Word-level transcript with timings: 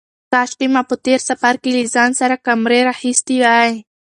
کاشکې 0.31 0.67
ما 0.73 0.81
په 0.89 0.95
تېر 1.05 1.19
سفر 1.29 1.53
کې 1.61 1.69
له 1.77 1.83
ځان 1.93 2.11
سره 2.19 2.35
کمرې 2.45 2.79
راخیستې 2.89 3.35
وای. 3.43 3.71